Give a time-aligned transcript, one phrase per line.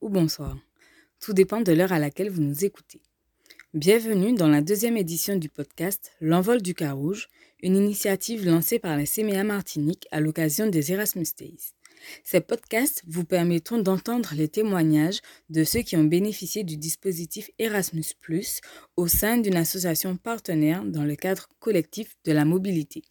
[0.00, 0.58] ou bonsoir.
[1.20, 3.00] Tout dépend de l'heure à laquelle vous nous écoutez.
[3.72, 7.28] Bienvenue dans la deuxième édition du podcast L'envol du Carouge,
[7.62, 11.74] une initiative lancée par la CMA Martinique à l'occasion des Erasmus Days.
[12.24, 18.14] Ces podcasts vous permettront d'entendre les témoignages de ceux qui ont bénéficié du dispositif Erasmus⁇
[18.96, 23.04] au sein d'une association partenaire dans le cadre collectif de la mobilité.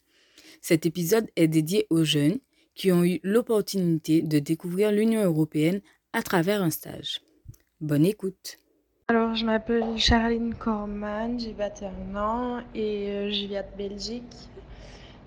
[0.60, 2.40] Cet épisode est dédié aux jeunes
[2.74, 5.80] qui ont eu l'opportunité de découvrir l'Union européenne
[6.14, 7.20] à travers un stage.
[7.80, 8.58] Bonne écoute.
[9.08, 14.48] Alors, je m'appelle Charline Corman, j'ai 21 ans et euh, je vis à Belgique.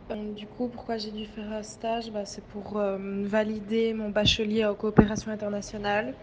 [0.10, 2.10] Euh, du coup, pourquoi j'ai dû faire un stage?
[2.10, 6.16] Bah, C'est pour euh, valider mon bachelier en coopération internationale.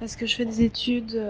[0.00, 1.20] Parce que je fais des études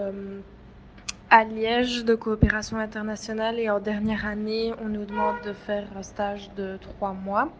[1.29, 6.03] à Liège de coopération internationale et en dernière année, on nous demande de faire un
[6.03, 7.51] stage de trois mois.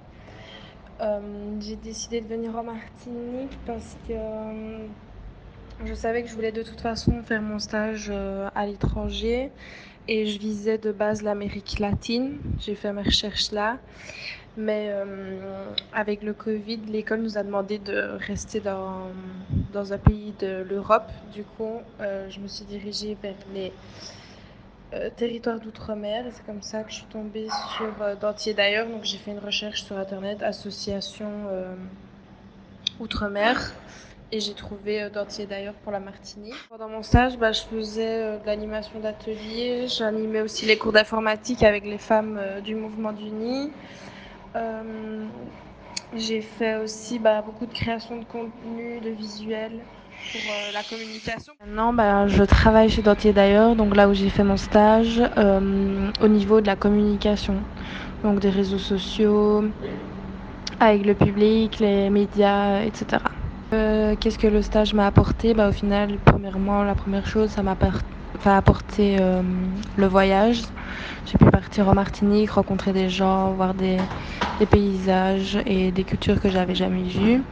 [1.59, 4.14] J'ai décidé de venir en Martinique parce que
[5.86, 9.50] je savais que je voulais de toute façon faire mon stage euh, à l'étranger
[10.09, 12.38] et je visais de base l'Amérique latine.
[12.59, 13.77] J'ai fait mes recherches là.
[14.58, 19.08] Mais euh, avec le Covid, l'école nous a demandé de rester dans,
[19.72, 21.09] dans un pays de l'Europe.
[21.31, 23.72] Du coup, euh, je me suis dirigée vers les
[25.16, 26.28] territoires d'outre-mer.
[26.28, 28.88] Et c'est comme ça que je suis tombée sur Dentier d'ailleurs.
[28.88, 31.28] Donc j'ai fait une recherche sur Internet, association
[33.00, 33.73] outre-mer
[34.32, 36.56] et j'ai trouvé euh, Dentier d'ailleurs pour la Martinique.
[36.70, 41.64] Pendant mon stage, bah, je faisais euh, de l'animation d'atelier, j'animais aussi les cours d'informatique
[41.64, 43.72] avec les femmes euh, du mouvement d'Uni.
[46.16, 49.80] j'ai fait aussi bah, beaucoup de création de contenu, de visuels
[50.31, 51.53] pour la communication.
[51.59, 55.22] Maintenant, bah, je travaille chez Dentier d'ailleurs, donc là où j'ai fait mon stage,
[56.22, 57.56] au niveau de la communication,
[58.23, 59.64] donc des réseaux sociaux,
[60.80, 63.21] avec le public, les médias, etc.
[63.73, 65.54] Euh, qu'est-ce que le stage m'a apporté?
[65.54, 67.76] Bah, Au final, premièrement, la première chose, ça m'a
[68.45, 69.42] apporté euh,
[69.98, 70.64] le voyage.
[71.26, 73.98] J'ai pu partir en Martinique, rencontrer des gens, voir des,
[74.72, 77.43] paysages et des cultures que j'avais jamais vues.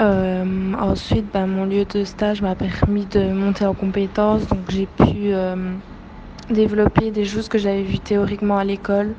[0.00, 4.86] Euh, ensuite, bah, mon lieu de stage m'a permis de monter en compétences, donc j'ai
[4.86, 5.32] pu
[6.50, 9.16] développer des choses que j'avais vues théoriquement à l'école,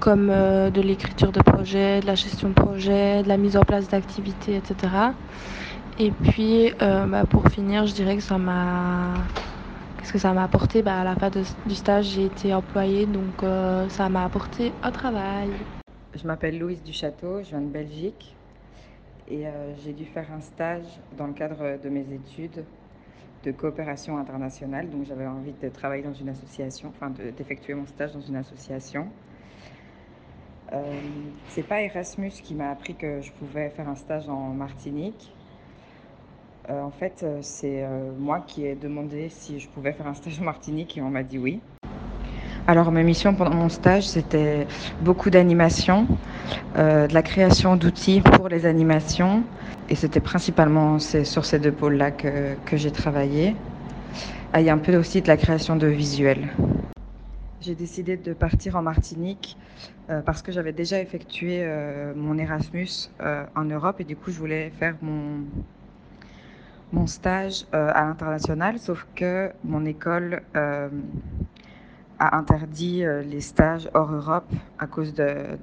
[0.00, 3.88] comme de l'écriture de projet, de la gestion de projet, de la mise en place
[3.88, 5.16] d'activités, etc.
[5.98, 9.14] Et puis, euh, bah, pour finir, je dirais que ça m'a.
[9.98, 10.82] Qu'est-ce que ça m'a apporté?
[10.82, 11.30] Bah, À la fin
[11.66, 15.50] du stage, j'ai été employée, donc euh, ça m'a apporté un travail.
[16.14, 18.36] Je m'appelle Louise Duchâteau, je viens de Belgique
[19.32, 20.84] et euh, j'ai dû faire un stage
[21.16, 22.64] dans le cadre de mes études
[23.44, 24.90] de coopération internationale.
[24.90, 29.08] Donc j'avais envie de travailler dans une association, enfin d'effectuer mon stage dans une association.
[30.72, 31.00] Euh,
[31.48, 35.32] c'est pas Erasmus qui m'a appris que je pouvais faire un stage en Martinique.
[36.68, 37.84] Euh, en fait, euh, c'est
[38.18, 41.22] moi qui ai demandé si je pouvais faire un stage en Martinique et on m'a
[41.22, 41.60] dit oui.
[42.66, 44.66] Alors ma mission pendant mon stage, c'était
[45.00, 46.06] beaucoup d'animation,
[46.76, 49.42] de la création d'outils pour les animations.
[49.88, 53.56] Et c'était principalement sur ces deux pôles-là que, j'ai travaillé.
[54.52, 56.48] Ah, il y a un peu aussi de la création de visuels.
[57.60, 59.56] J'ai décidé de partir en Martinique
[60.24, 61.66] parce que j'avais déjà effectué
[62.14, 65.44] mon Erasmus en Europe et du coup je voulais faire mon,
[66.92, 70.88] mon stage euh, à l'international, sauf que mon école euh,
[72.22, 75.58] a interdit euh, les stages hors Europe à cause de,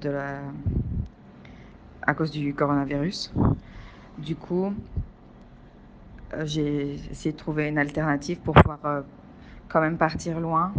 [2.02, 3.32] à cause du coronavirus.
[4.18, 4.74] Du coup,
[6.44, 9.04] j'ai essayé de trouver une alternative pour pouvoir
[9.70, 10.74] quand même partir loin,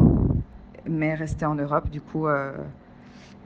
[0.87, 1.89] mais rester en Europe.
[1.89, 2.27] Du coup,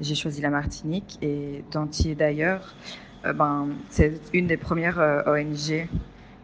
[0.00, 2.74] j'ai choisi la Martinique et Dentier d'ailleurs.
[3.22, 5.88] ben, c'est une des premières ONG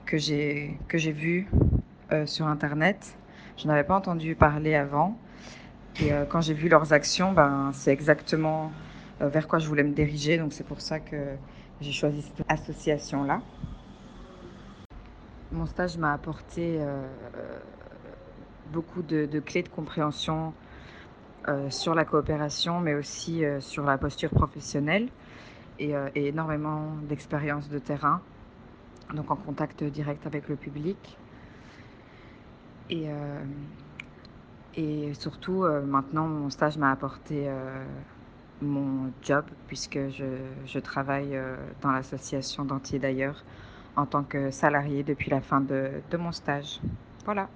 [0.07, 1.49] que j'ai que j'ai vu
[2.13, 3.17] euh, sur internet.
[3.57, 5.17] Je n'avais pas entendu parler avant.
[5.99, 8.71] Et euh, quand j'ai vu leurs actions, ben, c'est exactement
[9.21, 10.39] euh, vers quoi je voulais me diriger.
[10.39, 11.17] Donc c'est pour ça que
[11.81, 13.41] j'ai choisi cette association-là.
[15.53, 16.79] Mon stage m'a apporté
[18.73, 20.53] beaucoup de, clés de compréhension
[21.71, 25.09] sur la coopération, mais aussi sur la posture professionnelle
[25.81, 28.21] et, énormément d'expérience de terrain
[29.15, 31.19] donc en contact direct avec le public.
[32.89, 33.43] Et, euh,
[34.77, 37.85] et surtout, euh, maintenant, mon stage m'a apporté euh,
[38.61, 41.39] mon job, puisque je, travaille
[41.83, 43.45] dans l'association d'Antier d'ailleurs
[43.97, 46.81] en tant que salarié depuis la fin de, de mon stage.
[47.25, 47.49] Voilà.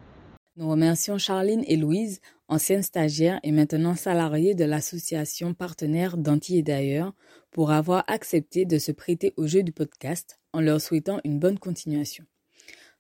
[0.57, 6.63] Nous remercions Charline et Louise, anciennes stagiaires et maintenant salariées de l'association partenaire d'Antilles et
[6.63, 7.13] d'ailleurs,
[7.51, 11.59] pour avoir accepté de se prêter au jeu du podcast en leur souhaitant une bonne
[11.59, 12.25] continuation.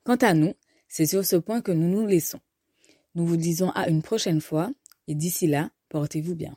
[0.02, 0.54] Quant à nous,
[0.88, 2.40] c'est sur ce point que nous nous laissons.
[3.14, 4.70] Nous vous disons à une prochaine fois
[5.06, 6.56] et d'ici là, portez-vous bien.